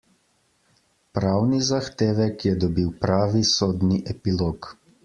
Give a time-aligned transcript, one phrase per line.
[1.17, 4.77] Pravni zahtevek je dobil pravi sodni epilog.